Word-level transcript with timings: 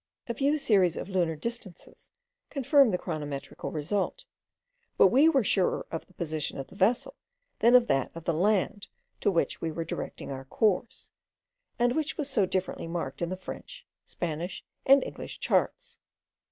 A 0.27 0.33
few 0.33 0.57
series 0.57 0.97
of 0.97 1.09
lunar 1.09 1.35
distances 1.35 2.09
confirmed 2.49 2.91
the 2.91 2.97
chronometrical 2.97 3.69
result; 3.71 4.25
but 4.97 5.09
we 5.09 5.29
were 5.29 5.43
surer 5.43 5.85
of 5.91 6.07
the 6.07 6.15
position 6.15 6.57
of 6.57 6.65
the 6.65 6.75
vessel, 6.75 7.13
than 7.59 7.75
of 7.75 7.85
that 7.85 8.09
of 8.15 8.23
the 8.23 8.33
land 8.33 8.87
to 9.19 9.29
which 9.29 9.61
we 9.61 9.71
were 9.71 9.85
directing 9.85 10.31
our 10.31 10.45
course, 10.45 11.11
and 11.77 11.93
which 11.95 12.17
was 12.17 12.31
so 12.31 12.47
differently 12.47 12.87
marked 12.87 13.21
in 13.21 13.29
the 13.29 13.37
French, 13.37 13.85
Spanish, 14.07 14.63
and 14.87 15.03
English 15.03 15.39
charts. 15.39 15.99